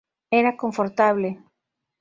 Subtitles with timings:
[0.39, 1.29] Era confortable.